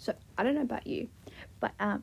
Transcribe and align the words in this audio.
So 0.00 0.14
I 0.38 0.42
don't 0.42 0.54
know 0.54 0.62
about 0.62 0.86
you, 0.86 1.08
but 1.60 1.72
um, 1.78 2.02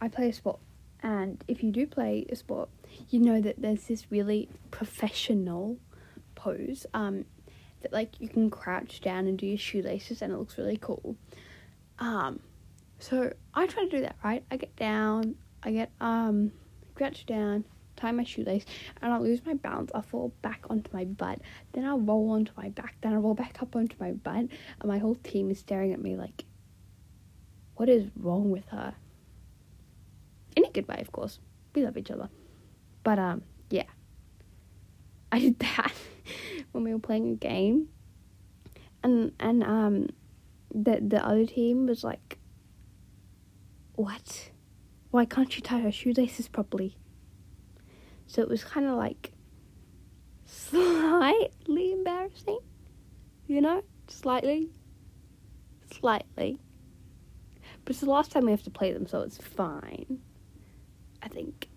I 0.00 0.06
play 0.06 0.28
a 0.28 0.32
sport, 0.32 0.60
and 1.02 1.42
if 1.48 1.64
you 1.64 1.72
do 1.72 1.84
play 1.84 2.24
a 2.30 2.36
sport, 2.36 2.68
you 3.10 3.18
know 3.18 3.40
that 3.40 3.60
there's 3.60 3.88
this 3.88 4.06
really 4.12 4.48
professional 4.70 5.78
pose 6.36 6.86
um, 6.94 7.24
that 7.82 7.92
like 7.92 8.20
you 8.20 8.28
can 8.28 8.50
crouch 8.50 9.00
down 9.00 9.26
and 9.26 9.36
do 9.36 9.48
your 9.48 9.58
shoelaces, 9.58 10.22
and 10.22 10.32
it 10.32 10.38
looks 10.38 10.58
really 10.58 10.76
cool. 10.76 11.16
Um, 11.98 12.38
so 13.00 13.32
I 13.52 13.66
try 13.66 13.82
to 13.82 13.90
do 13.90 14.02
that 14.02 14.14
right. 14.22 14.44
I 14.52 14.56
get 14.56 14.76
down, 14.76 15.34
I 15.64 15.72
get 15.72 15.90
um, 16.00 16.52
crouch 16.94 17.26
down, 17.26 17.64
tie 17.96 18.12
my 18.12 18.22
shoelace, 18.22 18.64
and 19.02 19.12
I'll 19.12 19.22
lose 19.22 19.44
my 19.44 19.54
balance. 19.54 19.90
I'll 19.92 20.02
fall 20.02 20.32
back 20.40 20.60
onto 20.70 20.88
my 20.92 21.04
butt. 21.04 21.40
Then 21.72 21.84
I'll 21.84 21.98
roll 21.98 22.30
onto 22.30 22.52
my 22.56 22.68
back. 22.68 22.94
Then 23.00 23.12
I'll 23.12 23.22
roll 23.22 23.34
back 23.34 23.60
up 23.60 23.74
onto 23.74 23.96
my 23.98 24.12
butt, 24.12 24.36
and 24.36 24.84
my 24.84 24.98
whole 24.98 25.16
team 25.16 25.50
is 25.50 25.58
staring 25.58 25.92
at 25.92 26.00
me 26.00 26.16
like, 26.16 26.44
"What 27.76 27.88
is 27.88 28.10
wrong 28.16 28.50
with 28.50 28.66
her?" 28.68 28.94
In 30.56 30.64
a 30.64 30.70
good 30.70 30.88
way, 30.88 30.98
of 31.00 31.12
course. 31.12 31.38
We 31.74 31.84
love 31.84 31.96
each 31.96 32.10
other, 32.10 32.30
but 33.04 33.18
um, 33.18 33.42
yeah. 33.70 33.84
I 35.32 35.40
did 35.40 35.58
that 35.58 35.92
when 36.72 36.84
we 36.84 36.92
were 36.92 36.98
playing 37.00 37.32
a 37.32 37.36
game, 37.36 37.88
and 39.02 39.32
and 39.38 39.62
um, 39.62 40.08
the 40.74 41.00
the 41.00 41.24
other 41.24 41.44
team 41.46 41.86
was 41.86 42.02
like, 42.02 42.38
"What? 43.94 44.50
Why 45.10 45.24
can't 45.24 45.54
you 45.56 45.62
tie 45.62 45.80
her 45.80 45.92
shoelaces 45.92 46.48
properly?" 46.48 46.96
So 48.26 48.42
it 48.42 48.48
was 48.48 48.64
kind 48.64 48.86
of 48.86 48.96
like 48.96 49.32
slightly 50.44 51.92
embarrassing, 51.92 52.58
you 53.46 53.60
know, 53.60 53.82
slightly, 54.08 54.70
slightly. 55.92 56.58
But 57.86 57.92
it's 57.92 58.00
the 58.00 58.10
last 58.10 58.32
time 58.32 58.46
we 58.46 58.50
have 58.50 58.64
to 58.64 58.70
play 58.70 58.92
them, 58.92 59.06
so 59.06 59.20
it's 59.20 59.38
fine. 59.38 60.18
I 61.22 61.28
think. 61.28 61.68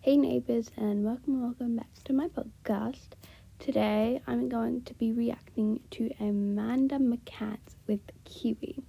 Hey 0.00 0.16
neighbors, 0.16 0.72
and 0.76 1.04
welcome, 1.04 1.40
welcome 1.40 1.76
back 1.76 1.86
to 2.02 2.12
my 2.12 2.26
podcast. 2.26 3.10
Today 3.60 4.20
I'm 4.26 4.48
going 4.48 4.82
to 4.82 4.94
be 4.94 5.12
reacting 5.12 5.78
to 5.92 6.10
Amanda 6.18 6.96
McCants 6.98 7.76
with 7.86 8.00
Kiwi. 8.24 8.82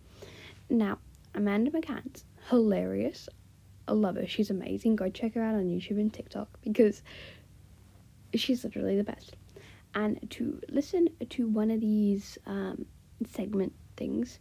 Now, 0.71 0.97
Amanda 1.35 1.69
McCants, 1.69 2.23
hilarious. 2.49 3.29
I 3.87 3.93
love 3.93 4.15
her. 4.15 4.27
She's 4.27 4.49
amazing. 4.49 4.95
Go 4.95 5.09
check 5.09 5.35
her 5.35 5.43
out 5.43 5.55
on 5.55 5.65
YouTube 5.65 5.99
and 5.99 6.11
TikTok 6.13 6.47
because 6.63 7.03
she's 8.33 8.63
literally 8.63 8.97
the 8.97 9.03
best. 9.03 9.35
And 9.93 10.19
to 10.31 10.59
listen 10.69 11.07
to 11.29 11.47
one 11.47 11.71
of 11.71 11.79
these 11.79 12.37
um, 12.45 12.85
segment 13.29 13.73
things, 13.95 14.39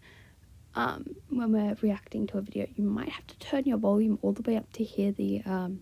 um, 0.75 1.15
when 1.29 1.53
we're 1.53 1.77
reacting 1.81 2.27
to 2.29 2.39
a 2.39 2.41
video, 2.41 2.67
you 2.75 2.85
might 2.85 3.09
have 3.09 3.27
to 3.29 3.39
turn 3.39 3.65
your 3.65 3.79
volume 3.79 4.19
all 4.23 4.33
the 4.33 4.43
way 4.43 4.57
up 4.57 4.73
to 4.73 4.83
hear 4.83 5.13
the 5.13 5.43
um, 5.47 5.81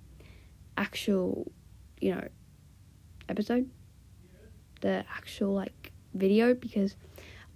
actual, 0.77 1.51
you 2.01 2.15
know, 2.15 2.29
episode, 3.29 3.71
the 4.83 5.05
actual 5.17 5.55
like 5.55 5.93
video, 6.13 6.53
because 6.53 6.97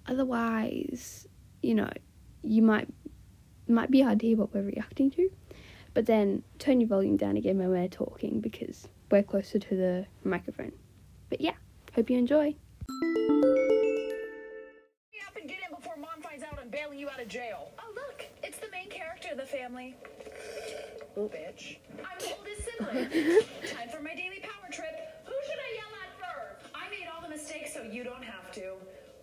otherwise, 0.06 1.26
you 1.62 1.74
know, 1.74 1.90
you 2.42 2.62
might 2.62 2.88
might 3.68 3.90
be 3.90 4.00
hard 4.00 4.20
to 4.20 4.26
hear 4.28 4.36
what 4.36 4.54
we're 4.54 4.62
reacting 4.62 5.10
to. 5.10 5.28
But 5.96 6.04
then 6.04 6.42
turn 6.58 6.78
your 6.78 6.90
volume 6.90 7.16
down 7.16 7.38
again 7.38 7.56
when 7.56 7.70
we're 7.70 7.88
talking 7.88 8.40
because 8.42 8.86
we're 9.10 9.22
closer 9.22 9.58
to 9.58 9.74
the 9.74 10.06
microphone. 10.24 10.72
But 11.30 11.40
yeah, 11.40 11.54
hope 11.94 12.10
you 12.10 12.18
enjoy. 12.18 12.54
Hurry 12.90 14.04
up 15.26 15.36
and 15.40 15.48
get 15.48 15.56
in 15.66 15.74
before 15.74 15.96
mom 15.96 16.20
finds 16.20 16.44
out 16.44 16.58
I'm 16.60 16.68
bailing 16.68 16.98
you 16.98 17.08
out 17.08 17.18
of 17.18 17.28
jail. 17.28 17.70
Oh, 17.78 17.90
look, 17.94 18.26
it's 18.42 18.58
the 18.58 18.70
main 18.70 18.90
character 18.90 19.30
of 19.30 19.38
the 19.38 19.46
family. 19.46 19.96
Oh, 21.16 21.30
bitch. 21.32 21.78
I'm 22.04 22.18
the 22.18 22.36
oldest 22.36 22.68
sibling. 22.68 23.08
Time 23.74 23.88
for 23.88 24.02
my 24.02 24.14
daily 24.14 24.40
power 24.42 24.68
trip. 24.70 25.24
Who 25.24 25.32
should 25.46 25.58
I 25.58 25.70
yell 25.76 25.92
at 26.04 26.12
first? 26.20 26.74
I 26.74 26.90
made 26.90 27.08
all 27.08 27.22
the 27.22 27.30
mistakes 27.30 27.72
so 27.72 27.82
you 27.82 28.04
don't 28.04 28.22
have 28.22 28.52
to. 28.52 28.74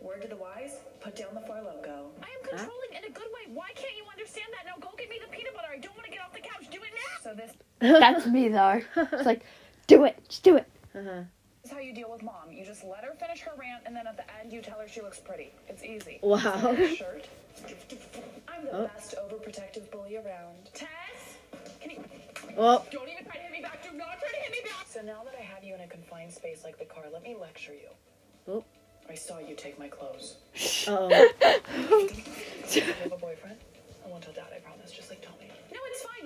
Word 0.04 0.22
to 0.24 0.28
the 0.28 0.36
wise, 0.36 0.84
put 1.00 1.16
down 1.16 1.34
the 1.34 1.40
Four 1.48 1.62
Loco. 1.64 2.12
I 2.20 2.28
am 2.28 2.44
controlling 2.44 2.92
in 2.92 3.06
a 3.08 3.14
good 3.16 3.32
way. 3.32 3.54
Why 3.56 3.72
can't 3.74 3.96
you 3.96 4.04
understand 4.12 4.52
that? 4.52 4.68
Now 4.68 4.76
go 4.76 4.92
get 4.98 5.08
me 5.10 5.16
the 5.16 5.32
peanut 5.32 5.56
butter. 5.56 5.72
I 5.72 5.80
don't 5.80 5.96
want 5.96 6.04
to 6.04 6.12
get 6.12 6.20
off 6.20 6.34
the 6.34 6.44
couch. 6.44 6.68
Do 6.70 6.84
it 6.84 6.92
now. 6.92 7.13
So 7.24 7.34
this 7.34 7.52
That's 7.80 8.26
me 8.28 8.50
though. 8.50 8.82
It's 8.98 9.26
like, 9.26 9.44
do 9.88 10.04
it, 10.06 10.18
just 10.28 10.44
do 10.44 10.58
it. 10.58 10.68
Uh-huh. 10.96 11.22
is 11.64 11.72
how 11.72 11.80
you 11.80 11.94
deal 11.94 12.12
with 12.12 12.22
mom. 12.22 12.52
You 12.52 12.66
just 12.66 12.84
let 12.84 13.04
her 13.04 13.14
finish 13.14 13.40
her 13.42 13.52
rant, 13.58 13.84
and 13.86 13.96
then 13.96 14.06
at 14.08 14.18
the 14.18 14.24
end 14.40 14.52
you 14.52 14.62
tell 14.62 14.78
her 14.80 14.88
she 14.88 15.02
looks 15.02 15.20
pretty. 15.20 15.52
It's 15.68 15.84
easy. 15.84 16.20
Wow. 16.22 16.76
Shirt. 16.96 17.28
I'm 18.48 18.66
the 18.66 18.72
Oh. 18.76 18.88
best 18.94 19.16
overprotective 19.18 19.90
bully 19.92 20.18
around. 20.18 20.70
Tess, 20.74 20.90
can 21.80 21.92
you? 21.92 22.04
Oh, 22.58 22.84
Don't 22.92 23.08
even 23.10 23.24
try 23.24 23.36
to 23.36 23.42
hit 23.42 23.52
me 23.52 23.62
back. 23.62 23.82
Do 23.90 23.98
not 23.98 24.20
try 24.20 24.30
to 24.30 24.36
hit 24.38 24.52
me 24.52 24.60
back. 24.70 24.86
So 24.88 25.02
now 25.02 25.24
that 25.24 25.34
I 25.40 25.42
have 25.44 25.64
you 25.64 25.74
in 25.76 25.82
a 25.82 25.88
confined 25.88 26.32
space 26.34 26.64
like 26.64 26.78
the 26.78 26.86
car, 26.86 27.06
let 27.12 27.24
me 27.24 27.36
lecture 27.40 27.74
you. 27.74 27.90
Oh. 28.48 28.64
I 29.10 29.16
saw 29.16 29.40
you 29.40 29.56
take 29.56 29.80
my 29.80 29.88
clothes. 29.88 30.38
oh. 30.88 31.10
Do 32.72 32.80
you 32.80 32.94
have 33.04 33.12
a 33.12 33.18
boyfriend? 33.18 33.58
I 34.06 34.10
won't 34.10 34.24
tell 34.24 34.34
dad, 34.34 34.48
I 34.56 34.60
promise. 34.60 34.92
Just 34.92 35.10
like 35.10 35.22
tell 35.22 35.36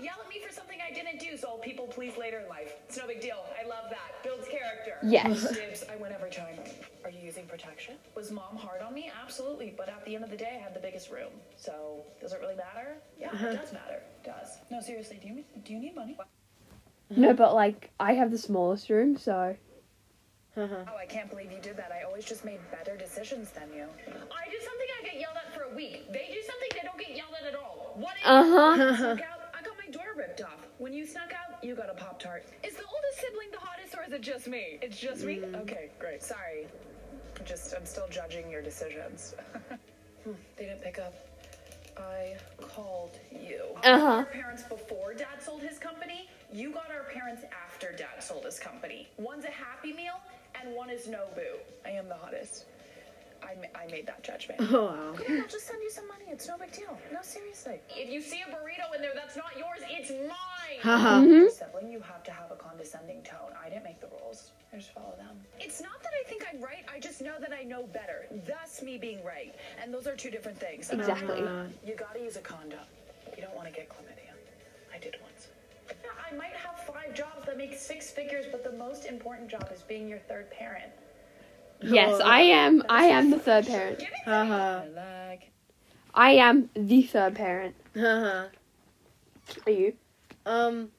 me. 0.01 0.07
No, 0.07 0.13
it's 0.13 0.17
fine. 0.17 0.17
Yell 0.17 0.23
at 0.23 0.29
me 0.29 0.39
for 0.45 0.53
something 0.53 0.77
I 0.87 0.93
didn't 0.93 1.19
do, 1.19 1.37
so 1.37 1.57
people 1.57 1.87
please 1.87 2.17
later 2.17 2.39
in 2.39 2.49
life. 2.49 2.73
It's 2.87 2.97
no 2.97 3.07
big 3.07 3.21
deal. 3.21 3.45
I 3.59 3.67
love 3.67 3.89
that. 3.89 4.23
Builds 4.23 4.47
character. 4.47 4.97
Yes. 5.03 5.53
Dibs, 5.55 5.83
I 5.91 5.95
win 5.97 6.11
every 6.11 6.31
time. 6.31 6.59
Are 7.03 7.09
you 7.09 7.19
using 7.23 7.45
protection? 7.45 7.95
Was 8.15 8.31
mom 8.31 8.55
hard 8.57 8.81
on 8.81 8.93
me? 8.93 9.11
Absolutely. 9.23 9.73
But 9.77 9.89
at 9.89 10.03
the 10.05 10.15
end 10.15 10.23
of 10.23 10.29
the 10.29 10.37
day, 10.37 10.57
I 10.59 10.63
had 10.63 10.73
the 10.73 10.79
biggest 10.79 11.11
room. 11.11 11.31
So 11.55 12.03
does 12.21 12.33
it 12.33 12.39
really 12.41 12.55
matter? 12.55 12.97
Yeah, 13.19 13.33
it 13.33 13.55
does 13.57 13.73
matter. 13.73 14.01
It 14.23 14.25
does. 14.25 14.57
No, 14.71 14.81
seriously, 14.81 15.19
do 15.21 15.27
you 15.27 15.43
do 15.63 15.73
you 15.73 15.79
need 15.79 15.95
money? 15.95 16.17
No, 17.09 17.33
but 17.33 17.53
like 17.55 17.91
I 17.99 18.13
have 18.13 18.31
the 18.31 18.37
smallest 18.37 18.89
room, 18.89 19.17
so 19.17 19.55
Uh-huh. 20.57 20.75
Oh, 20.91 20.97
I 20.97 21.05
can't 21.05 21.29
believe 21.29 21.51
you 21.51 21.59
did 21.61 21.77
that. 21.77 21.91
I 21.91 22.01
always 22.03 22.25
just 22.25 22.43
made 22.43 22.59
better 22.71 22.97
decisions 22.97 23.51
than 23.51 23.69
you. 23.73 23.85
I 24.07 24.49
do 24.49 24.57
something, 24.59 24.87
I 24.99 25.05
get 25.05 25.19
yelled 25.19 25.37
at 25.37 25.53
for 25.53 25.71
a 25.71 25.75
week. 25.75 26.11
They 26.11 26.29
do 26.33 26.41
something, 26.41 26.69
they 26.73 26.81
don't 26.83 26.97
get 26.97 27.15
yelled 27.15 27.35
at 27.39 27.47
at 27.47 27.55
all. 27.55 27.93
What 27.95 28.15
is 28.17 28.25
uh 28.25 29.15
ripped 30.37 30.51
off. 30.51 30.67
When 30.77 30.93
you 30.93 31.05
snuck 31.05 31.33
out, 31.33 31.63
you 31.63 31.75
got 31.75 31.89
a 31.89 31.93
Pop 31.93 32.19
Tart. 32.19 32.45
Is 32.63 32.75
the 32.75 32.83
oldest 32.83 33.19
sibling 33.19 33.49
the 33.51 33.59
hottest 33.59 33.95
or 33.95 34.03
is 34.05 34.13
it 34.13 34.21
just 34.21 34.47
me? 34.47 34.79
It's 34.81 34.99
just 34.99 35.23
me? 35.23 35.41
Okay, 35.55 35.89
great. 35.99 36.23
Sorry. 36.23 36.67
I'm 37.39 37.45
Just, 37.45 37.73
I'm 37.75 37.85
still 37.85 38.07
judging 38.09 38.49
your 38.49 38.61
decisions. 38.61 39.35
Hmm, 40.23 40.33
they 40.57 40.65
didn't 40.65 40.81
pick 40.81 40.99
up. 40.99 41.13
I 41.95 42.35
called 42.59 43.17
you. 43.31 43.61
Uh-huh. 43.77 44.05
Our 44.05 44.25
parents 44.25 44.63
before 44.63 45.13
dad 45.13 45.41
sold 45.41 45.61
his 45.61 45.77
company. 45.77 46.27
You 46.51 46.71
got 46.73 46.91
our 46.91 47.03
parents 47.13 47.43
after 47.65 47.93
dad 47.93 48.21
sold 48.21 48.43
his 48.43 48.59
company. 48.59 49.07
One's 49.17 49.45
a 49.45 49.51
Happy 49.51 49.93
Meal 49.93 50.19
and 50.59 50.75
one 50.75 50.89
is 50.89 51.07
Nobu. 51.07 51.59
I 51.85 51.91
am 51.91 52.09
the 52.09 52.15
hottest. 52.15 52.65
I, 53.41 53.53
ma- 53.55 53.79
I 53.79 53.89
made 53.89 54.07
that 54.07 54.23
judgment. 54.23 54.59
Oh, 54.73 54.85
wow. 54.87 55.13
I'll 55.29 55.47
just 55.47 55.67
send 55.67 55.81
you 55.81 55.91
some 55.91 56.07
money. 56.09 56.16
It's 56.37 56.47
no 56.47 56.55
big 56.55 56.71
deal. 56.71 56.95
No, 57.11 57.17
seriously. 57.23 57.79
If 57.89 58.11
you 58.13 58.21
see 58.21 58.41
a 58.41 58.51
burrito 58.51 58.95
in 58.95 59.01
there 59.01 59.13
that's 59.15 59.35
not 59.35 59.57
yours, 59.57 59.79
it's 59.89 60.11
mine. 60.11 60.77
Haha. 60.83 61.21
Mm-hmm. 61.21 61.31
Your 61.31 61.49
sibling, 61.49 61.91
you 61.91 61.99
have 62.01 62.23
to 62.25 62.31
have 62.31 62.51
a 62.51 62.55
condescending 62.55 63.23
tone. 63.23 63.57
I 63.59 63.69
didn't 63.69 63.85
make 63.85 63.99
the 63.99 64.09
rules. 64.21 64.51
I 64.71 64.75
just 64.75 64.93
follow 64.93 65.15
them. 65.17 65.35
It's 65.59 65.81
not 65.81 66.03
that 66.03 66.11
I 66.21 66.29
think 66.29 66.45
I'm 66.47 66.61
right. 66.61 66.85
I 66.93 66.99
just 66.99 67.23
know 67.23 67.39
that 67.39 67.51
I 67.51 67.63
know 67.63 67.87
better. 67.87 68.27
Thus, 68.45 68.83
me 68.83 68.99
being 68.99 69.23
right. 69.25 69.55
And 69.81 69.91
those 69.91 70.05
are 70.05 70.15
two 70.15 70.29
different 70.29 70.59
things. 70.59 70.91
Exactly. 70.91 71.41
know 71.41 71.65
You 71.83 71.95
gotta 71.95 72.19
use 72.19 72.35
a 72.35 72.41
condom. 72.41 72.85
You 73.35 73.41
don't 73.41 73.55
want 73.55 73.67
to 73.69 73.73
get 73.73 73.89
chlamydia. 73.89 74.37
I 74.93 74.99
did 74.99 75.15
once. 75.23 75.47
Yeah, 75.89 76.11
I 76.31 76.35
might 76.35 76.53
have 76.53 76.79
five 76.81 77.15
jobs 77.15 77.47
that 77.47 77.57
make 77.57 77.75
six 77.75 78.11
figures, 78.11 78.45
but 78.51 78.63
the 78.63 78.77
most 78.77 79.05
important 79.05 79.49
job 79.49 79.71
is 79.73 79.81
being 79.81 80.07
your 80.07 80.19
third 80.19 80.51
parent. 80.51 80.91
Yes, 81.81 82.19
oh, 82.21 82.23
I 82.23 82.41
am. 82.41 82.83
I 82.89 83.05
am 83.05 83.31
the 83.31 83.39
third 83.39 83.65
parent. 83.65 83.97
Give 83.97 84.09
it 84.09 84.23
to 84.25 84.29
Haha. 84.29 84.83
me. 84.85 84.91
Like. 84.95 85.51
I 86.13 86.31
am 86.31 86.69
the 86.73 87.03
third 87.03 87.35
parent. 87.35 87.75
Haha. 87.95 88.45
Are 89.65 89.71
you? 89.71 89.93
Um, 90.45 90.89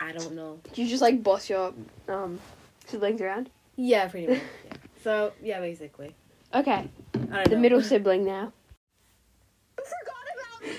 I 0.00 0.12
don't 0.12 0.34
know. 0.34 0.60
Do 0.72 0.82
you 0.82 0.88
just 0.88 1.02
like 1.02 1.22
boss 1.22 1.48
your 1.50 1.72
um 2.08 2.38
siblings 2.86 3.20
around? 3.20 3.50
Yeah, 3.76 4.08
pretty 4.08 4.26
much. 4.28 4.38
Yeah. 4.66 4.72
So, 5.04 5.32
yeah, 5.42 5.60
basically. 5.60 6.14
Okay, 6.52 6.88
I 7.14 7.18
don't 7.18 7.44
the 7.44 7.50
know. 7.56 7.60
middle 7.62 7.82
sibling 7.90 8.24
now. 8.24 8.52
You 9.78 9.84
forgot 9.84 10.26
about 10.34 10.62
me 10.62 10.70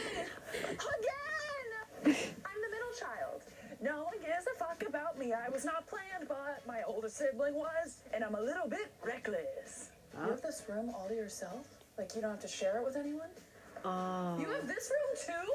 again. 0.74 2.16
I'm 2.46 2.60
the 2.62 2.72
middle 2.76 2.94
child. 3.00 3.42
No 3.82 4.04
one 4.04 4.16
gives 4.20 4.48
a 4.54 4.58
fuck 4.60 4.84
about 4.88 5.18
me. 5.18 5.32
I 5.34 5.48
was 5.50 5.64
not 5.64 5.88
planned, 5.88 6.28
but 6.28 6.62
my 6.68 6.82
older 6.86 7.08
sibling 7.10 7.54
was, 7.54 8.00
and 8.14 8.24
I'm 8.24 8.36
a 8.36 8.42
little 8.42 8.68
bit 8.68 8.92
reckless. 9.06 9.90
Huh? 10.16 10.24
You 10.26 10.32
have 10.32 10.42
this 10.42 10.64
room 10.68 10.90
all 10.94 11.08
to 11.08 11.16
yourself? 11.16 11.68
Like 11.98 12.14
you 12.16 12.22
don't 12.22 12.32
have 12.32 12.42
to 12.42 12.48
share 12.48 12.78
it 12.78 12.86
with 12.86 12.96
anyone? 12.96 13.30
Oh. 13.84 14.38
You 14.40 14.48
have 14.50 14.68
this 14.68 14.92
room 14.92 15.18
too? 15.26 15.52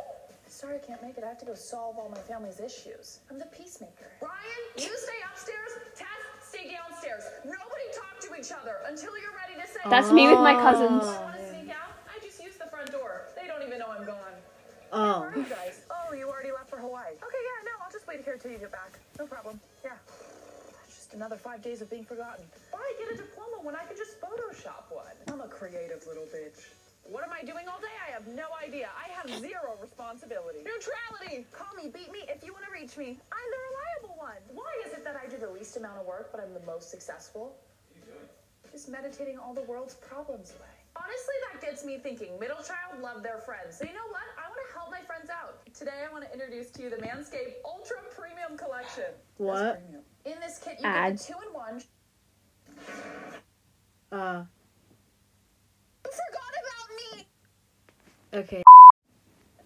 Sorry 0.49 0.77
I 0.77 0.79
can't 0.79 1.03
make 1.03 1.17
it. 1.17 1.25
I 1.25 1.29
have 1.29 1.39
to 1.39 1.47
go 1.47 1.55
solve 1.55 1.97
all 1.99 2.09
my 2.11 2.21
family's 2.21 2.61
issues. 2.61 3.21
I'm 3.31 3.39
the 3.39 3.47
peacemaker. 3.47 4.11
Brian, 4.21 4.63
you 4.77 4.91
stay 4.97 5.21
upstairs. 5.31 5.71
Tess, 5.97 6.09
stay 6.43 6.71
downstairs. 6.77 7.23
Nobody 7.45 7.87
talk 7.95 8.21
to 8.29 8.39
each 8.39 8.53
other 8.53 8.77
until 8.87 9.17
you're 9.19 9.33
ready 9.39 9.61
to 9.61 9.67
say. 9.67 9.81
That's 9.89 10.11
me 10.11 10.29
with 10.29 10.41
my 10.41 10.55
Oh. 10.55 10.61
cousins. 10.61 11.05
I 11.05 11.23
want 11.23 11.37
to 11.37 11.49
sneak 11.49 11.71
out. 11.71 11.95
I 12.15 12.19
just 12.21 12.43
use 12.43 12.57
the 12.59 12.67
front 12.67 12.91
door. 12.93 13.23
They 13.35 13.47
don't 13.47 13.63
even 13.63 13.79
know 13.79 13.89
I'm 13.89 14.05
gone. 14.05 14.35
Oh. 14.93 15.21
Where 15.21 15.31
are 15.31 15.37
you 15.39 15.45
guys? 15.45 15.81
Oh, 15.91 16.13
you 16.13 16.29
already 16.29 16.53
left 16.53 16.69
for 16.69 16.77
Hawaii. 16.77 17.13
Okay, 17.17 17.43
yeah, 17.49 17.65
no, 17.65 17.85
I'll 17.85 17.93
just 17.93 18.07
wait 18.07 18.21
here 18.23 18.37
till 18.37 18.51
you 18.51 18.59
get 18.59 18.73
back. 18.73 18.99
No 19.19 19.27
problem. 19.27 19.59
Yeah. 19.83 19.93
That's 21.13 21.21
just 21.21 21.29
another 21.29 21.37
five 21.37 21.61
days 21.63 21.83
of 21.83 21.91
being 21.91 22.05
forgotten. 22.05 22.45
Why 22.71 22.81
get 22.99 23.13
a 23.13 23.17
diploma 23.17 23.61
when 23.63 23.77
I 23.77 23.85
could 23.85 23.97
just 23.97 24.17
Photoshop 24.21 24.89
one? 24.89 25.13
I'm 25.29 25.41
a 25.43 25.49
creative 25.49 26.01
little 26.09 26.25
bitch. 26.25 26.65
What 27.05 27.23
am 27.25 27.33
I 27.33 27.45
doing 27.45 27.69
all 27.69 27.81
day? 27.81 27.93
I 28.01 28.13
have 28.13 28.27
no 28.29 28.49
idea. 28.57 28.89
I 28.97 29.13
have 29.13 29.29
zero 29.41 29.77
responsibility. 29.83 30.65
Neutrality! 30.65 31.45
Call 31.53 31.69
me, 31.77 31.93
beat 31.93 32.09
me 32.13 32.25
if 32.29 32.41
you 32.45 32.53
want 32.53 32.65
to 32.65 32.73
reach 32.73 32.97
me. 32.97 33.21
I'm 33.29 33.49
the 33.53 33.61
reliable 33.69 34.17
one. 34.17 34.41
Why 34.57 34.73
is 34.87 34.97
it 34.97 35.05
that 35.05 35.21
I 35.21 35.29
do 35.29 35.37
the 35.37 35.51
least 35.51 35.77
amount 35.77 36.01
of 36.01 36.07
work, 36.07 36.33
but 36.33 36.41
I'm 36.41 36.55
the 36.55 36.65
most 36.65 36.89
successful? 36.89 37.53
What 37.53 37.93
are 37.93 38.09
you 38.09 38.17
doing? 38.17 38.29
Just 38.73 38.89
meditating 38.89 39.37
all 39.37 39.53
the 39.53 39.69
world's 39.69 40.01
problems 40.01 40.55
away. 40.57 40.77
Honestly, 40.97 41.37
that 41.45 41.52
gets 41.52 41.52
me 41.93 41.99
thinking. 41.99 42.39
Middle 42.41 42.57
child 42.57 43.03
love 43.03 43.23
their 43.23 43.39
friends. 43.39 43.77
So 43.77 43.85
you 43.85 43.93
know 43.93 44.09
what? 44.09 44.25
I 44.39 44.49
want 44.49 44.61
to 44.67 44.79
help 44.79 44.91
my 44.91 45.01
friends 45.05 45.29
out. 45.31 45.61
Today, 45.75 46.05
I 46.09 46.13
want 46.13 46.25
to 46.25 46.33
introduce 46.33 46.71
to 46.73 46.83
you 46.83 46.91
the 46.91 46.97
Manscaped 46.97 47.61
Ultra 47.65 47.99
Premium 48.17 48.57
Collection. 48.57 49.13
What? 49.37 49.81
premium. 49.81 50.03
In 50.25 50.41
this 50.41 50.59
kit, 50.63 50.79
you 50.81 50.87
Ad. 50.87 51.17
get 51.17 51.27
two-in-one. 51.27 51.83
Uh. 54.11 54.45
You 56.05 56.11
forgot 56.11 56.53
about 56.63 56.89
me. 56.99 57.27
Okay. 58.35 58.63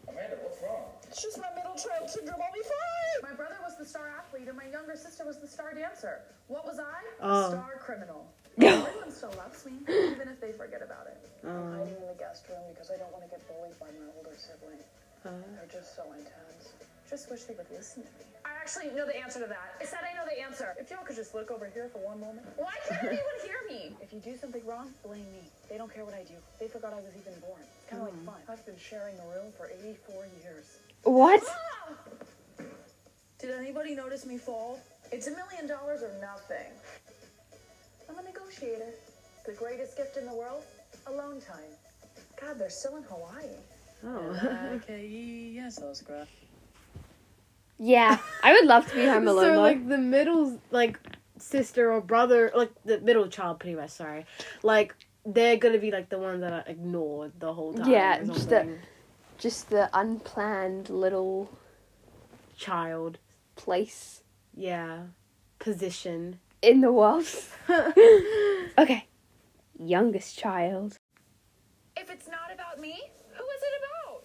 Amanda, 0.08 0.36
what's 0.42 0.62
wrong? 0.62 0.84
It's 1.08 1.22
just 1.22 1.38
my 1.38 1.50
middle 1.54 1.74
child 1.74 2.10
syndrome. 2.10 2.40
I'll 2.40 2.52
be 2.52 2.62
fine. 2.62 3.30
My 3.30 3.36
brother 3.36 3.56
was 3.62 3.76
the 3.78 3.84
star 3.84 4.10
athlete, 4.18 4.48
and 4.48 4.56
my 4.56 4.66
younger 4.70 4.96
sister 4.96 5.24
was 5.24 5.40
the 5.40 5.48
star 5.48 5.74
dancer. 5.74 6.22
What 6.48 6.64
was 6.66 6.78
I? 6.78 7.02
Oh. 7.20 7.50
Star 7.50 7.78
criminal. 7.80 8.32
Everyone 8.58 9.10
still 9.12 9.34
loves 9.36 9.64
me, 9.66 9.72
even 9.88 10.28
if 10.28 10.40
they 10.40 10.52
forget 10.52 10.80
about 10.82 11.06
it. 11.06 11.18
I'm 11.44 11.50
Oh. 11.50 11.76
hiding 11.76 11.96
in 12.00 12.06
the 12.08 12.14
guest 12.18 12.48
room 12.48 12.64
because 12.72 12.90
I 12.90 12.96
don't 12.96 13.12
want 13.12 13.24
to 13.24 13.30
get 13.30 13.44
bullied 13.48 13.78
by 13.78 13.86
my 13.92 14.08
older 14.16 14.32
sibling. 14.36 14.80
They're 15.24 15.68
just 15.72 15.96
so 15.96 16.04
intense. 16.12 16.72
Just 17.10 17.30
wish 17.30 17.44
they 17.44 17.54
would 17.54 17.70
listen 17.70 18.02
to 18.02 18.08
me. 18.18 18.24
I 18.44 18.50
actually 18.60 18.90
know 18.94 19.04
the 19.06 19.16
answer 19.16 19.40
to 19.40 19.46
that. 19.46 19.74
I 19.80 19.84
said 19.84 20.00
I 20.08 20.14
know 20.14 20.24
the 20.24 20.38
answer. 20.40 20.74
If 20.78 20.90
y'all 20.90 21.04
could 21.04 21.16
just 21.16 21.34
look 21.34 21.50
over 21.50 21.66
here 21.66 21.88
for 21.92 21.98
one 21.98 22.20
moment. 22.20 22.46
Why 22.56 22.72
can't 22.88 23.02
anyone 23.04 23.38
hear 23.44 23.58
me? 23.68 23.96
If 24.02 24.12
you 24.12 24.20
do 24.20 24.36
something 24.38 24.64
wrong, 24.64 24.94
blame 25.04 25.26
me. 25.32 25.50
They 25.68 25.76
don't 25.78 25.92
care 25.92 26.04
what 26.04 26.14
I 26.14 26.22
do. 26.22 26.34
They 26.58 26.68
forgot 26.68 26.92
I 26.92 26.96
was 26.96 27.12
even 27.20 27.38
born. 27.40 27.60
It's 27.62 27.90
kind 27.90 28.02
of 28.02 28.08
like 28.14 28.24
fun. 28.24 28.40
I've 28.48 28.64
been 28.64 28.78
sharing 28.78 29.14
a 29.18 29.26
room 29.34 29.52
for 29.56 29.66
84 29.68 30.26
years. 30.42 30.78
What? 31.02 31.42
Ah! 31.46 31.94
Did 33.38 33.50
anybody 33.50 33.94
notice 33.94 34.24
me 34.24 34.38
fall? 34.38 34.80
It's 35.12 35.26
a 35.26 35.30
million 35.32 35.66
dollars 35.68 36.02
or 36.02 36.10
nothing. 36.20 36.70
I'm 38.46 38.52
negotiator. 38.52 38.92
The 39.44 39.52
greatest 39.52 39.96
gift 39.96 40.16
in 40.16 40.26
the 40.26 40.34
world? 40.34 40.62
Alone 41.06 41.40
time. 41.40 41.56
God, 42.40 42.58
they're 42.58 42.70
still 42.70 42.96
in 42.96 43.02
Hawaii. 43.04 43.44
oh. 44.04 44.70
Okay, 44.76 45.06
yes, 45.52 45.80
Oscar. 45.82 46.26
Yeah, 47.78 48.18
I 48.42 48.52
would 48.52 48.66
love 48.66 48.86
to 48.88 48.94
be 48.94 49.04
home 49.06 49.28
alone 49.28 49.44
so 49.44 49.54
though. 49.54 49.60
like 49.60 49.88
the 49.88 49.98
middle 49.98 50.58
like 50.70 50.98
sister 51.38 51.92
or 51.92 52.00
brother 52.00 52.50
like 52.54 52.70
the 52.86 52.98
middle 53.00 53.28
child 53.28 53.60
pretty 53.60 53.76
much 53.76 53.90
sorry 53.90 54.24
like 54.62 54.94
they're 55.26 55.58
gonna 55.58 55.76
be 55.76 55.90
like 55.90 56.08
the 56.08 56.18
ones 56.18 56.40
that 56.40 56.50
are 56.50 56.64
ignored 56.66 57.30
the 57.38 57.52
whole 57.52 57.74
time 57.74 57.90
Yeah, 57.90 58.24
just 58.24 58.48
the- 58.48 58.78
Just 59.36 59.68
the 59.68 59.90
unplanned 59.92 60.88
little 60.88 61.50
child 62.56 63.18
place 63.54 64.22
yeah 64.56 65.00
position 65.58 66.38
in 66.62 66.80
the 66.80 66.92
world. 66.92 67.26
okay, 68.78 69.06
youngest 69.78 70.38
child. 70.38 70.96
If 71.96 72.10
it's 72.10 72.28
not 72.28 72.52
about 72.52 72.80
me, 72.80 73.00
who 73.32 73.44
is 73.44 73.62
it 73.62 73.80
about? 73.82 74.24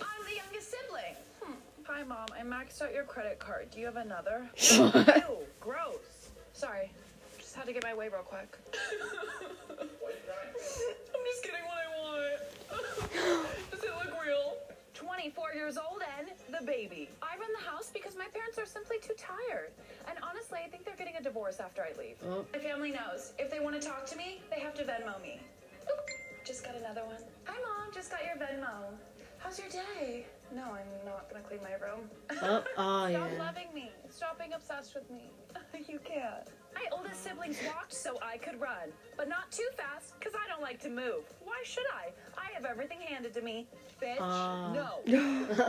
I'm 0.00 0.24
the 0.24 0.36
youngest 0.36 0.70
sibling. 0.70 1.16
Hmm. 1.42 1.52
Hi, 1.84 2.02
Mom. 2.02 2.26
I 2.38 2.42
maxed 2.42 2.82
out 2.82 2.92
your 2.92 3.04
credit 3.04 3.38
card. 3.38 3.70
Do 3.70 3.80
you 3.80 3.86
have 3.86 3.96
another? 3.96 4.48
Ew, 4.72 5.38
gross. 5.60 6.30
Sorry. 6.52 6.90
Just 7.38 7.54
had 7.54 7.66
to 7.66 7.72
get 7.72 7.82
my 7.82 7.94
way 7.94 8.08
real 8.08 8.22
quick. 8.22 8.56
I'm 9.70 9.88
just 11.26 11.44
getting 11.44 11.64
what 11.66 11.78
I 11.78 11.88
want. 11.98 12.40
Does 13.70 13.82
it 13.84 13.90
look 13.98 14.24
real? 14.24 14.54
24 14.94 15.54
years 15.54 15.76
old 15.76 16.02
and 16.18 16.28
the 16.52 16.64
baby. 16.64 17.08
I 17.22 17.36
run 17.38 17.50
the 17.58 17.70
house 17.70 17.90
because 17.92 18.16
my 18.16 18.26
parents 18.32 18.58
are 18.58 18.66
simply 18.66 18.98
too 19.00 19.14
tired. 19.18 19.70
And 20.08 20.18
honestly, 20.22 20.60
I 20.64 20.68
think 20.68 20.84
they're 20.84 20.96
getting 20.96 21.16
a 21.16 21.22
divorce 21.42 21.60
after 21.60 21.82
I 21.82 21.98
leave. 21.98 22.16
Oh. 22.24 22.44
My 22.52 22.58
family 22.58 22.92
knows. 22.92 23.32
If 23.38 23.50
they 23.50 23.58
want 23.58 23.80
to 23.80 23.86
talk 23.86 24.06
to 24.06 24.16
me, 24.16 24.40
they 24.54 24.60
have 24.60 24.74
to 24.74 24.84
Venmo 24.84 25.20
me. 25.20 25.40
Oop, 25.82 26.10
just 26.46 26.64
got 26.64 26.76
another 26.76 27.04
one. 27.04 27.16
Hi, 27.44 27.54
Mom. 27.54 27.92
Just 27.92 28.10
got 28.10 28.20
your 28.24 28.36
Venmo. 28.36 28.94
How's 29.38 29.58
your 29.58 29.68
day? 29.68 30.24
No, 30.54 30.62
I'm 30.62 31.04
not 31.04 31.28
gonna 31.28 31.42
clean 31.42 31.58
my 31.62 31.72
room. 31.84 32.08
oh, 32.30 32.62
oh 32.78 33.08
Stop 33.10 33.10
yeah 33.10 33.38
loving 33.38 33.74
me. 33.74 33.90
Stop 34.08 34.38
being 34.38 34.52
obsessed 34.52 34.94
with 34.94 35.10
me. 35.10 35.30
you 35.88 35.98
can't. 36.04 36.46
My 36.74 36.84
oldest 36.92 37.24
siblings 37.24 37.58
walked 37.66 37.92
so 37.92 38.18
I 38.22 38.36
could 38.36 38.60
run, 38.60 38.92
but 39.16 39.28
not 39.28 39.50
too 39.50 39.66
fast 39.76 40.18
because 40.18 40.34
I 40.34 40.48
don't 40.48 40.62
like 40.62 40.80
to 40.82 40.88
move. 40.88 41.24
Why 41.42 41.60
should 41.64 41.86
I? 41.92 42.12
I 42.38 42.54
have 42.54 42.64
everything 42.64 43.00
handed 43.00 43.34
to 43.34 43.42
me. 43.42 43.66
Bitch. 44.00 44.18
Ah. 44.20 44.72
No. 44.72 45.00
no, 45.06 45.66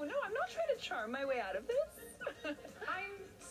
no, 0.00 0.14
I'm 0.24 0.34
not 0.34 0.50
trying 0.50 0.76
to 0.76 0.82
charm 0.82 1.12
my 1.12 1.24
way 1.24 1.40
out 1.40 1.54
of 1.54 1.62
this. 1.68 2.56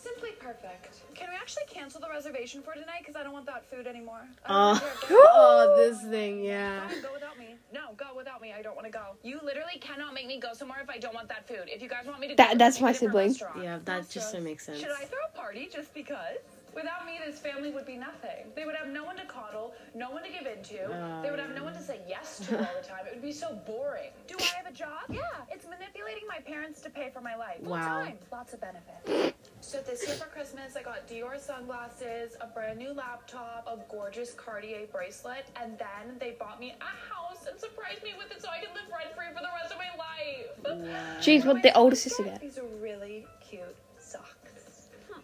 I'm 0.06 0.12
simply 0.14 0.30
perfect. 0.38 1.00
Can 1.14 1.28
we 1.30 1.36
actually 1.36 1.64
cancel 1.68 2.00
the 2.00 2.08
reservation 2.08 2.62
for 2.62 2.74
tonight? 2.74 3.00
Because 3.00 3.16
I 3.16 3.22
don't 3.22 3.32
want 3.32 3.46
that 3.46 3.68
food 3.70 3.86
anymore. 3.86 4.20
I 4.44 4.48
don't 4.48 4.82
uh, 4.82 4.90
oh, 5.10 5.66
want 5.66 5.78
to 5.78 5.82
hear 5.82 5.88
it. 5.88 5.90
this 5.94 6.02
thing 6.10 6.44
yeah 6.44 6.86
Fine, 6.88 7.02
go 7.02 7.12
without 7.12 7.38
me. 7.38 7.54
No, 7.72 7.80
go 7.96 8.06
without 8.16 8.40
me. 8.40 8.52
I 8.56 8.62
don't 8.62 8.76
want 8.76 8.86
to 8.86 8.92
go. 8.92 9.16
You 9.22 9.40
literally 9.42 9.78
cannot 9.80 10.14
make 10.14 10.26
me 10.26 10.38
go 10.38 10.52
somewhere 10.52 10.78
if 10.82 10.88
I 10.90 10.98
don't 10.98 11.14
want 11.14 11.28
that 11.28 11.48
food. 11.48 11.64
If 11.66 11.82
you 11.82 11.88
guys 11.88 12.06
want 12.06 12.20
me 12.20 12.28
to 12.28 12.34
That- 12.36 12.52
go, 12.52 12.58
that's 12.58 12.80
my 12.80 12.90
a 12.90 12.94
sibling. 12.94 13.34
Yeah, 13.60 13.78
that 13.84 14.08
just 14.08 14.16
Monstrous. 14.32 14.44
makes 14.44 14.66
sense. 14.66 14.78
Should 14.80 14.90
I 14.90 15.04
throw 15.04 15.18
a 15.32 15.36
party 15.36 15.68
just 15.72 15.92
because? 15.94 16.38
Without 16.74 17.06
me, 17.06 17.18
this 17.24 17.38
family 17.38 17.70
would 17.70 17.86
be 17.86 17.96
nothing. 17.96 18.52
They 18.54 18.66
would 18.66 18.74
have 18.76 18.88
no 18.88 19.02
one 19.02 19.16
to 19.16 19.24
coddle, 19.24 19.72
no 19.94 20.10
one 20.10 20.22
to 20.22 20.28
give 20.28 20.42
in 20.42 20.58
into. 20.58 21.20
they 21.22 21.30
would 21.30 21.40
have 21.40 21.54
no 21.54 21.64
one 21.64 21.72
to 21.72 21.80
say 21.82 22.00
yes 22.06 22.38
to 22.48 22.58
all 22.58 22.68
the 22.80 22.86
time. 22.88 23.06
It 23.06 23.14
would 23.14 23.22
be 23.22 23.32
so 23.32 23.54
boring. 23.66 24.10
Do 24.28 24.36
I 24.38 24.56
have 24.62 24.66
a 24.66 24.76
job? 24.76 25.04
Yeah, 25.10 25.20
it's 25.50 25.66
manipulating 25.66 26.24
my 26.28 26.38
parents 26.40 26.82
to 26.82 26.90
pay 26.90 27.08
for 27.12 27.20
my 27.22 27.34
life. 27.34 27.60
Full 27.62 27.72
Wow. 27.72 27.80
time. 28.04 28.18
Lots 28.30 28.52
of 28.52 28.60
benefits. 28.60 29.32
So 29.66 29.78
this 29.78 30.06
year 30.06 30.14
for 30.14 30.26
Christmas, 30.26 30.76
I 30.76 30.82
got 30.84 31.08
Dior 31.08 31.40
sunglasses, 31.40 32.36
a 32.40 32.46
brand 32.46 32.78
new 32.78 32.92
laptop, 32.92 33.66
a 33.66 33.76
gorgeous 33.90 34.32
Cartier 34.32 34.86
bracelet, 34.92 35.46
and 35.60 35.76
then 35.76 36.14
they 36.20 36.36
bought 36.38 36.60
me 36.60 36.76
a 36.80 37.12
house 37.12 37.48
and 37.50 37.58
surprised 37.58 38.04
me 38.04 38.12
with 38.16 38.30
it 38.30 38.40
so 38.40 38.48
I 38.48 38.64
can 38.64 38.72
live 38.74 38.86
rent 38.88 39.10
free 39.16 39.26
for 39.34 39.42
the 39.42 39.50
rest 39.60 39.72
of 39.72 39.78
my 39.82 39.90
life. 39.98 41.18
Jeez, 41.20 41.44
what 41.44 41.64
the 41.64 41.76
older 41.76 41.96
sister 41.96 42.22
Got 42.22 42.34
get? 42.34 42.42
These 42.42 42.58
are 42.58 42.66
really 42.80 43.26
cute 43.40 43.74
socks. 43.98 44.86
Huh. 45.10 45.18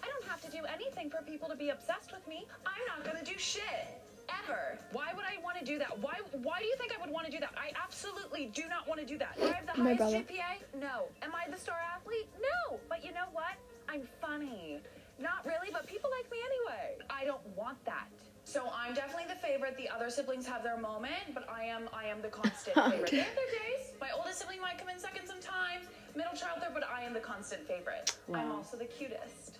I 0.00 0.06
don't 0.06 0.30
have 0.30 0.40
to 0.42 0.50
do 0.56 0.62
anything 0.72 1.10
for 1.10 1.20
people 1.22 1.48
to 1.48 1.56
be 1.56 1.70
obsessed 1.70 2.12
with 2.12 2.26
me. 2.28 2.46
I'm 2.64 2.86
not 2.86 3.04
gonna 3.04 3.24
do 3.24 3.36
shit. 3.36 3.98
Ever. 4.44 4.78
Why 4.92 5.08
would 5.16 5.24
I 5.24 5.42
want 5.42 5.58
to 5.58 5.64
do 5.64 5.76
that? 5.80 5.98
Why 5.98 6.14
why 6.44 6.60
do 6.60 6.66
you 6.66 6.76
think 6.76 6.92
I 6.96 7.00
would 7.00 7.10
want 7.10 7.26
to 7.26 7.32
do 7.32 7.40
that? 7.40 7.50
I 7.56 7.72
absolutely 7.82 8.46
do 8.54 8.62
not 8.68 8.86
want 8.86 9.00
to 9.00 9.06
do 9.06 9.18
that. 9.18 9.36
Do 9.36 9.48
I 9.48 9.52
have 9.54 9.66
the 9.66 9.82
My 9.82 9.94
highest 9.94 9.98
brother. 9.98 10.18
GPA? 10.18 10.78
No. 10.78 11.10
Am 11.20 11.34
I 11.34 11.50
the 11.50 11.58
star 11.58 11.78
athlete? 11.96 12.28
No. 12.38 12.78
But 12.88 13.04
you 13.04 13.10
know 13.12 13.26
what? 13.32 13.58
I'm 13.88 14.02
funny. 14.20 14.78
Not 15.20 15.44
really, 15.44 15.70
but 15.72 15.86
people 15.86 16.10
like 16.10 16.30
me 16.30 16.38
anyway. 16.44 17.04
I 17.10 17.24
don't 17.24 17.44
want 17.56 17.82
that. 17.86 18.06
So 18.44 18.70
I'm 18.74 18.94
definitely 18.94 19.26
the 19.28 19.40
favorite. 19.40 19.76
The 19.76 19.88
other 19.88 20.10
siblings 20.10 20.46
have 20.46 20.62
their 20.62 20.78
moment, 20.78 21.34
but 21.34 21.46
I 21.50 21.64
am 21.64 21.88
I 21.92 22.06
am 22.06 22.22
the 22.22 22.28
constant 22.28 22.74
favorite. 22.90 23.10
They 23.10 23.18
have 23.18 23.34
their 23.34 23.52
days. 23.60 23.92
My 24.00 24.08
oldest 24.16 24.38
sibling 24.38 24.60
might 24.60 24.78
come 24.78 24.88
in 24.88 24.98
second 24.98 25.26
sometimes, 25.26 25.86
middle 26.14 26.32
child 26.32 26.60
third, 26.62 26.72
but 26.72 26.84
I 26.88 27.02
am 27.02 27.12
the 27.12 27.20
constant 27.20 27.66
favorite. 27.66 28.16
I'm 28.32 28.52
also 28.52 28.76
the 28.76 28.84
cutest. 28.86 29.58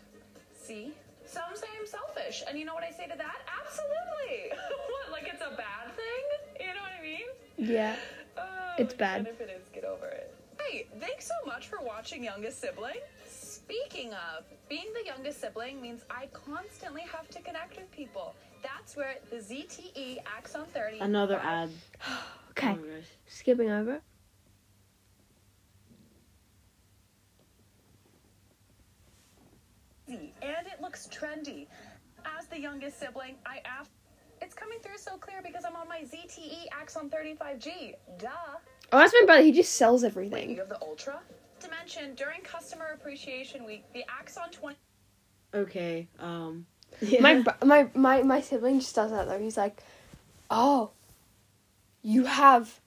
See? 0.56 0.92
Some 1.26 1.42
say 1.54 1.66
I'm 1.78 1.86
selfish, 1.86 2.42
and 2.48 2.58
you 2.58 2.64
know 2.64 2.72
what 2.74 2.84
I 2.84 2.90
say 2.90 3.04
to 3.06 3.16
that? 3.18 3.36
Absolutely. 3.60 4.50
what? 4.88 5.12
Like 5.12 5.28
it's 5.30 5.42
a 5.42 5.54
bad 5.56 5.92
thing? 5.94 6.24
You 6.66 6.68
know 6.74 6.80
what 6.80 6.92
I 6.98 7.02
mean? 7.02 7.26
Yeah. 7.58 7.96
Oh, 8.38 8.42
It's 8.78 8.94
bad. 8.94 9.18
And 9.18 9.28
if 9.28 9.40
it 9.40 9.50
is, 9.54 9.68
get 9.74 9.84
over 9.84 10.06
it. 10.06 10.34
Hey, 10.60 10.86
thanks 10.98 11.26
so 11.26 11.34
much 11.46 11.68
for 11.68 11.78
watching 11.82 12.24
Youngest 12.24 12.60
Sibling. 12.60 13.00
Speaking 13.68 14.14
of, 14.14 14.44
being 14.70 14.86
the 14.98 15.04
youngest 15.04 15.42
sibling 15.42 15.78
means 15.82 16.02
I 16.08 16.28
constantly 16.32 17.02
have 17.02 17.28
to 17.28 17.42
connect 17.42 17.76
with 17.76 17.90
people. 17.92 18.34
That's 18.62 18.96
where 18.96 19.16
the 19.28 19.36
ZTE 19.36 20.20
Axon 20.24 20.64
30. 20.72 21.00
another 21.00 21.38
ad 21.42 21.68
Okay, 22.52 22.70
Oh 22.70 23.00
skipping 23.26 23.70
over. 23.70 24.00
and 30.08 30.66
it 30.66 30.80
looks 30.80 31.06
trendy. 31.08 31.66
As 32.24 32.46
the 32.46 32.58
youngest 32.58 32.98
sibling, 32.98 33.34
I 33.44 33.60
asked. 33.66 33.90
It's 34.40 34.54
coming 34.54 34.78
through 34.82 34.96
so 34.96 35.18
clear 35.18 35.42
because 35.44 35.64
I'm 35.66 35.76
on 35.76 35.88
my 35.88 36.00
ZTE 36.00 36.68
Axon 36.72 37.10
35G. 37.10 37.94
Duh. 38.18 38.28
Oh, 38.92 38.98
that's 38.98 39.12
my 39.12 39.26
brother. 39.26 39.42
He 39.42 39.52
just 39.52 39.74
sells 39.74 40.02
Wait, 40.02 40.08
everything. 40.08 40.50
you 40.50 40.56
have 40.56 40.70
the 40.70 40.80
Ultra? 40.80 41.20
To 41.60 41.70
mention, 41.70 42.14
during 42.14 42.40
Customer 42.42 42.86
Appreciation 42.94 43.64
Week, 43.64 43.84
the 43.92 44.04
Axon 44.08 44.50
20. 44.52 44.76
Okay. 45.54 46.06
Um. 46.20 46.66
My, 47.20 47.44
my 47.64 47.88
my 47.94 48.22
my 48.22 48.40
sibling 48.40 48.80
just 48.80 48.94
does 48.94 49.10
that 49.10 49.26
though. 49.26 49.38
He's 49.38 49.56
like, 49.56 49.82
"Oh, 50.50 50.90
you 52.02 52.24
have 52.24 52.80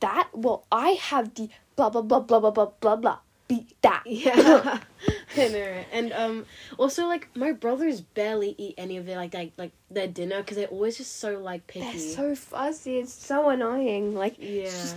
that? 0.00 0.28
Well, 0.32 0.64
I 0.70 0.90
have 0.90 1.34
the 1.34 1.48
blah 1.76 1.90
blah 1.90 2.02
blah 2.02 2.20
blah 2.20 2.40
blah 2.40 2.50
blah 2.50 2.70
blah 2.80 2.96
blah. 2.96 3.18
Beat 3.46 3.80
that." 3.82 4.02
Yeah. 4.06 4.80
I 5.36 5.48
know, 5.48 5.60
right? 5.60 5.86
And 5.92 6.12
um, 6.12 6.46
also 6.76 7.06
like 7.06 7.28
my 7.36 7.52
brothers 7.52 8.00
barely 8.00 8.54
eat 8.58 8.74
any 8.78 8.96
of 8.96 9.06
their 9.06 9.16
like 9.16 9.34
like 9.34 9.52
like 9.56 9.72
their 9.90 10.08
dinner 10.08 10.38
because 10.38 10.56
they're 10.56 10.66
always 10.68 10.98
just 10.98 11.16
so 11.16 11.38
like 11.38 11.66
picky. 11.66 11.86
They're 11.86 11.98
so 11.98 12.34
fussy. 12.34 12.98
It's 12.98 13.12
so 13.12 13.48
annoying. 13.48 14.14
Like, 14.14 14.36
yeah. 14.38 14.64
just 14.64 14.96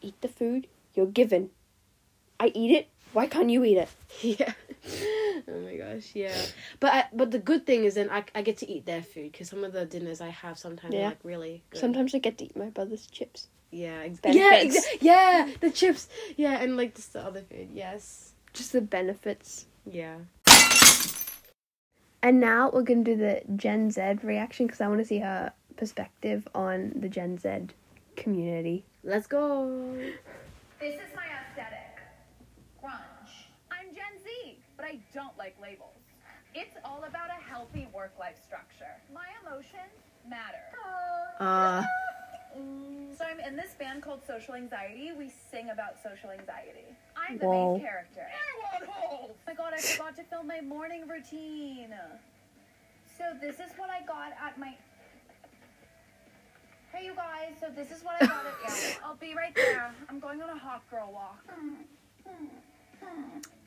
eat 0.00 0.20
the 0.20 0.28
food 0.28 0.66
you're 0.94 1.06
given. 1.06 1.50
I 2.40 2.50
eat 2.54 2.70
it. 2.72 2.88
Why 3.12 3.26
can't 3.26 3.50
you 3.50 3.64
eat 3.64 3.78
it? 3.78 3.88
Yeah. 4.22 4.52
oh 5.48 5.60
my 5.60 5.76
gosh, 5.76 6.10
yeah. 6.14 6.36
But 6.80 6.92
I, 6.92 7.04
but 7.12 7.30
the 7.30 7.38
good 7.38 7.64
thing 7.66 7.84
is 7.84 7.94
then 7.94 8.10
I, 8.10 8.24
I 8.34 8.42
get 8.42 8.58
to 8.58 8.70
eat 8.70 8.84
their 8.86 9.02
food 9.02 9.32
because 9.32 9.48
some 9.48 9.64
of 9.64 9.72
the 9.72 9.84
dinners 9.86 10.20
I 10.20 10.28
have 10.28 10.58
sometimes 10.58 10.94
Yeah. 10.94 11.06
are 11.06 11.08
like 11.10 11.18
really 11.24 11.62
good. 11.70 11.78
Sometimes 11.80 12.14
I 12.14 12.18
get 12.18 12.36
to 12.38 12.44
eat 12.44 12.56
my 12.56 12.70
brother's 12.70 13.06
chips. 13.06 13.48
yeah, 13.70 14.02
ex- 14.04 14.20
Benefits. 14.20 14.86
yeah, 15.00 15.46
exa- 15.46 15.48
yeah, 15.48 15.54
the 15.60 15.70
chips, 15.70 16.08
yeah, 16.36 16.60
and 16.60 16.76
like 16.76 16.94
just 16.94 17.12
the 17.12 17.20
other 17.24 17.42
food. 17.42 17.68
Yes, 17.72 18.32
Just 18.52 18.72
the 18.72 18.80
benefits. 18.82 19.66
yeah. 19.90 20.16
And 22.22 22.40
now 22.40 22.70
we're 22.72 22.82
gonna 22.82 23.04
do 23.04 23.16
the 23.16 23.42
Gen 23.56 23.90
Z 23.90 24.00
reaction 24.22 24.66
because 24.66 24.80
I 24.80 24.88
want 24.88 25.00
to 25.00 25.04
see 25.04 25.18
her 25.18 25.52
perspective 25.76 26.48
on 26.54 26.92
the 26.96 27.08
Gen 27.08 27.36
Z 27.38 27.48
community. 28.16 28.84
Let's 29.02 29.26
go. 29.26 29.92
This 30.80 30.94
is 30.94 31.14
my 31.14 31.24
aesthetic. 31.26 32.00
Grunge. 32.82 33.48
I'm 33.70 33.94
Gen 33.94 34.14
Z, 34.24 34.58
but 34.84 34.90
I 34.90 34.98
don't 35.14 35.36
like 35.38 35.56
labels. 35.60 35.96
It's 36.54 36.76
all 36.84 37.04
about 37.08 37.30
a 37.30 37.42
healthy 37.50 37.88
work-life 37.92 38.36
structure. 38.44 39.00
My 39.12 39.26
emotions 39.42 39.96
matter. 40.28 40.64
Uh, 41.40 41.82
So 43.18 43.24
I'm 43.24 43.40
in 43.40 43.56
this 43.56 43.74
band 43.76 44.02
called 44.02 44.20
Social 44.24 44.54
Anxiety. 44.54 45.10
We 45.18 45.28
sing 45.50 45.70
about 45.70 45.96
social 46.00 46.30
anxiety. 46.30 46.86
I'm 47.16 47.36
the 47.36 47.46
Whoa. 47.46 47.72
main 47.72 47.82
character. 47.82 48.26
Oh 49.10 49.30
my 49.44 49.54
god, 49.54 49.72
I 49.74 49.80
forgot 49.80 50.14
to 50.16 50.22
film 50.22 50.46
my 50.46 50.60
morning 50.60 51.08
routine. 51.08 51.92
So 53.18 53.24
this 53.40 53.56
is 53.56 53.72
what 53.76 53.90
I 53.90 54.06
got 54.06 54.32
at 54.40 54.56
my 54.56 54.76
Hey 56.92 57.06
you 57.06 57.14
guys, 57.14 57.54
so 57.60 57.70
this 57.74 57.90
is 57.90 58.04
what 58.04 58.22
I 58.22 58.26
got 58.26 58.46
at 58.46 58.54
yeah. 58.68 58.94
I'll 59.04 59.16
be 59.16 59.34
right 59.34 59.54
there. 59.56 59.92
I'm 60.08 60.20
going 60.20 60.40
on 60.40 60.50
a 60.50 60.58
hot 60.58 60.88
girl 60.88 61.10
walk. 61.12 61.44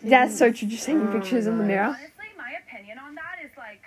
That's 0.03 0.37
so 0.37 0.51
true. 0.51 0.67
Just 0.67 0.85
taking 0.85 1.07
Oh 1.07 1.11
pictures 1.11 1.47
in 1.47 1.57
the 1.57 1.63
mm. 1.63 1.67
mirror. 1.67 1.83
Honestly, 1.85 2.25
my 2.37 2.53
opinion 2.65 2.99
on 2.99 3.15
that 3.15 3.37
is 3.43 3.51
like 3.57 3.81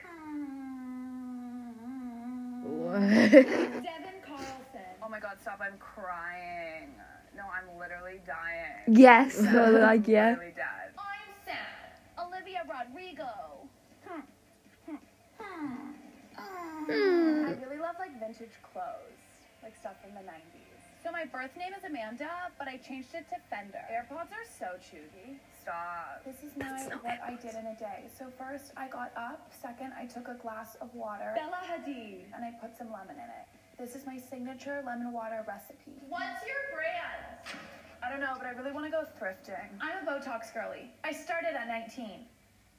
what? 2.91 3.01
Devon 3.31 4.19
Carlson. 4.27 4.91
Oh 5.03 5.09
my 5.09 5.21
god, 5.21 5.39
stop, 5.41 5.61
I'm 5.63 5.79
crying. 5.79 6.95
No, 7.37 7.45
I'm 7.45 7.79
literally 7.79 8.21
dying. 8.27 8.83
Yes. 8.89 9.35
so 9.37 9.43
like 9.81 10.09
yeah. 10.09 10.31
Literally 10.31 10.53
dead. 10.57 10.93
I'm 10.99 11.35
sad. 11.45 11.95
Olivia 12.19 12.63
Rodrigo. 12.69 13.69
Hmm. 14.07 14.21
I 16.91 17.55
really 17.63 17.79
love 17.79 17.95
like 17.99 18.19
vintage 18.19 18.57
clothes, 18.73 19.21
like 19.63 19.77
stuff 19.77 19.95
from 20.03 20.15
the 20.15 20.21
90s. 20.21 20.70
So 21.03 21.11
my 21.11 21.25
birth 21.25 21.57
name 21.57 21.73
is 21.73 21.83
Amanda, 21.83 22.29
but 22.59 22.69
I 22.69 22.77
changed 22.77 23.17
it 23.17 23.25
to 23.33 23.41
Fender. 23.49 23.81
AirPods 23.89 24.37
are 24.37 24.45
so 24.45 24.77
chewy. 24.85 25.41
Stop. 25.57 26.21
This 26.29 26.45
is 26.45 26.53
my 26.61 26.69
what 27.01 27.17
I 27.25 27.41
did 27.41 27.57
in 27.57 27.73
a 27.73 27.77
day. 27.81 28.05
So 28.13 28.29
first 28.37 28.77
I 28.77 28.89
got 28.89 29.09
up. 29.17 29.49
Second 29.49 29.97
I 29.97 30.05
took 30.05 30.29
a 30.29 30.37
glass 30.37 30.77
of 30.83 30.93
water. 30.95 31.33
Bella 31.35 31.57
Hadid. 31.65 32.29
And 32.37 32.45
I 32.45 32.53
put 32.61 32.77
some 32.77 32.93
lemon 32.93 33.17
in 33.17 33.31
it. 33.33 33.49
This 33.81 33.97
is 33.97 34.05
my 34.05 34.21
signature 34.21 34.85
lemon 34.85 35.11
water 35.11 35.41
recipe. 35.49 35.97
What's 36.13 36.45
your 36.45 36.61
brand? 36.77 37.49
I 38.05 38.13
don't 38.13 38.21
know, 38.21 38.37
but 38.37 38.45
I 38.45 38.53
really 38.53 38.73
want 38.73 38.85
to 38.85 38.93
go 38.93 39.09
thrifting. 39.17 39.73
I'm 39.81 40.05
a 40.05 40.11
Botox 40.11 40.53
girly. 40.53 40.93
I 41.05 41.13
started 41.13 41.57
at 41.57 41.67
19. 41.67 42.29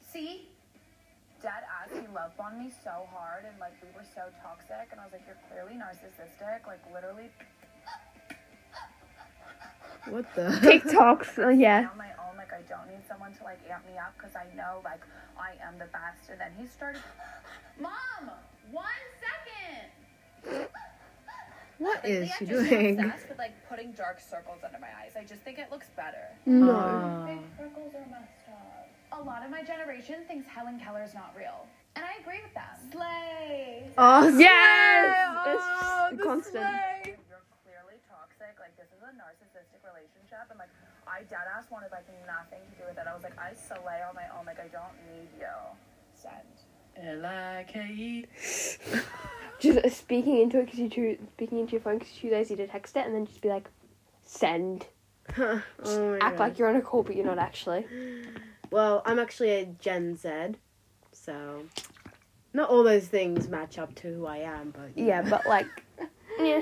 See? 0.06 0.46
Dad 1.42 1.66
ass, 1.66 1.90
he 1.90 2.06
love 2.14 2.38
bombed 2.38 2.62
me 2.62 2.70
so 2.70 3.10
hard 3.10 3.50
and 3.50 3.58
like 3.58 3.74
we 3.82 3.90
were 3.98 4.06
so 4.06 4.30
toxic 4.46 4.94
and 4.94 5.02
I 5.02 5.10
was 5.10 5.14
like, 5.14 5.26
You're 5.26 5.42
clearly 5.50 5.74
narcissistic, 5.74 6.70
like 6.70 6.86
literally 6.94 7.34
what 10.10 10.26
the? 10.36 10.42
TikToks. 10.62 11.38
Uh, 11.40 11.50
yeah. 11.50 11.88
on 11.92 11.98
my 11.98 12.10
own, 12.28 12.38
like 12.38 12.52
I 12.54 12.62
don't 12.68 12.88
need 12.88 13.06
someone 13.08 13.34
to 13.36 13.44
like 13.44 13.60
amp 13.70 13.86
me 13.86 13.98
up 13.98 14.14
because 14.18 14.36
I 14.36 14.46
know 14.56 14.82
like 14.84 15.02
I 15.38 15.52
am 15.66 15.78
the 15.80 15.86
best. 15.86 16.30
And 16.30 16.40
then 16.40 16.52
he 16.58 16.68
started 16.68 17.02
Mom, 17.80 18.32
one 18.72 18.86
second. 19.20 20.68
What 21.78 22.06
is 22.06 22.30
Lately, 22.30 22.34
she 22.38 22.46
I've 22.46 22.50
just 22.50 22.70
doing? 22.70 23.00
obsessed 23.00 23.30
with 23.30 23.38
like 23.40 23.54
putting 23.68 23.92
dark 23.94 24.20
circles 24.22 24.60
under 24.64 24.78
my 24.78 24.94
eyes. 25.02 25.14
I 25.18 25.24
just 25.24 25.42
think 25.42 25.58
it 25.58 25.72
looks 25.72 25.90
better. 25.96 26.30
No. 26.46 27.26
Big 27.26 27.42
circles 27.58 27.94
are 27.98 28.06
messed 28.12 28.46
up. 28.54 28.86
A 29.18 29.22
lot 29.24 29.44
of 29.44 29.50
my 29.50 29.64
generation 29.64 30.22
thinks 30.28 30.48
Helen 30.48 30.80
Keller's 30.80 31.14
not 31.16 31.34
real. 31.36 31.66
And 31.98 32.06
I 32.06 32.22
agree 32.22 32.40
with 32.46 32.54
them. 32.54 32.70
Slay. 32.94 33.90
Oh 33.98 34.30
Yes! 34.38 35.10
Oh, 35.42 36.08
It's 36.14 36.18
the 36.18 36.24
constant. 36.24 36.54
slay. 36.70 37.18
You're 37.28 37.44
clearly 37.66 37.98
toxic. 38.08 38.54
Like 38.62 38.78
this 38.78 38.88
is 38.94 39.02
a 39.02 39.12
narcissistic 39.18 39.82
relationship, 40.02 40.50
and 40.50 40.60
like 40.60 40.70
I 41.08 41.22
dead 41.30 41.46
ass 41.56 41.66
wanted 41.70 41.92
like 41.92 42.06
nothing 42.26 42.60
to 42.74 42.82
do 42.82 42.84
with 42.90 42.98
it. 42.98 43.06
I 43.08 43.14
was 43.14 43.24
like, 43.24 43.38
I 43.38 43.54
slay 43.54 44.02
on 44.08 44.16
my 44.16 44.26
own. 44.38 44.46
Like 44.46 44.60
I 44.60 44.68
don't 44.68 44.96
need 45.14 45.30
you. 45.40 45.56
Send. 46.14 46.34
L 46.98 47.26
I 47.26 47.66
K 47.68 47.80
E. 47.80 48.26
Just 49.60 49.78
uh, 49.80 49.90
speaking 49.90 50.42
into 50.42 50.60
it 50.60 50.66
because 50.66 50.80
you 50.80 50.90
too 50.90 51.18
speaking 51.34 51.60
into 51.60 51.74
your 51.74 51.82
phone 51.82 52.00
because 52.00 52.12
you're 52.22 52.32
too 52.32 52.38
lazy 52.38 52.56
to 52.56 52.68
text 52.68 52.96
it 52.98 53.06
and 53.06 53.14
then 53.14 53.26
just 53.26 53.42
be 53.42 53.50
like, 53.50 53.70
send. 54.26 54.88
oh 55.38 55.62
my 55.86 56.18
Act 56.20 56.38
God. 56.38 56.40
like 56.40 56.60
you're 56.60 56.68
on 56.68 56.76
a 56.76 56.82
call 56.82 57.04
but 57.04 57.16
you're 57.16 57.26
not 57.26 57.40
actually. 57.40 57.86
Well, 58.72 59.02
I'm 59.06 59.20
actually 59.20 59.50
a 59.52 59.66
Gen 59.66 60.16
Z, 60.16 60.30
so 61.12 61.66
not 62.54 62.70
all 62.70 62.86
those 62.86 63.06
things 63.06 63.50
match 63.50 63.78
up 63.78 63.94
to 63.96 64.08
who 64.14 64.26
I 64.26 64.38
am, 64.38 64.72
but 64.72 64.92
Yeah, 64.96 65.24
but 65.30 65.46
like, 65.46 65.68
yeah. 66.40 66.62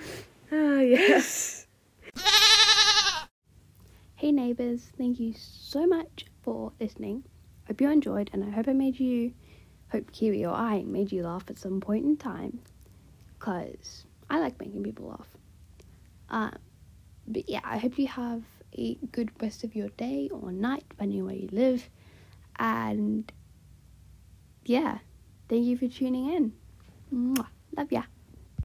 Ah, 0.50 0.80
yes. 0.80 1.61
Thank 4.54 5.18
you 5.20 5.34
so 5.36 5.86
much 5.86 6.26
for 6.42 6.72
listening. 6.80 7.24
Hope 7.66 7.80
you 7.80 7.90
enjoyed, 7.90 8.30
and 8.32 8.44
I 8.44 8.50
hope 8.50 8.68
I 8.68 8.72
made 8.72 9.00
you, 9.00 9.32
hope 9.90 10.12
Kiwi 10.12 10.44
or 10.44 10.54
I 10.54 10.82
made 10.82 11.12
you 11.12 11.22
laugh 11.22 11.44
at 11.48 11.58
some 11.58 11.80
point 11.80 12.04
in 12.04 12.16
time, 12.16 12.60
because 13.38 14.04
I 14.28 14.40
like 14.40 14.60
making 14.60 14.82
people 14.82 15.08
laugh. 15.08 15.28
Um, 16.28 16.56
but 17.26 17.48
yeah, 17.48 17.60
I 17.64 17.78
hope 17.78 17.98
you 17.98 18.08
have 18.08 18.42
a 18.76 18.96
good 19.12 19.30
rest 19.40 19.64
of 19.64 19.74
your 19.74 19.88
day 19.90 20.28
or 20.32 20.52
night, 20.52 20.84
depending 20.90 21.24
where 21.24 21.34
you 21.34 21.48
live, 21.52 21.88
and 22.56 23.30
yeah, 24.64 24.98
thank 25.48 25.64
you 25.64 25.76
for 25.76 25.88
tuning 25.88 26.28
in. 26.32 26.52
Mwah. 27.12 27.46
Love 27.76 27.90
ya. 27.92 28.11